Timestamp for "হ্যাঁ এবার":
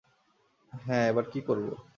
0.73-1.25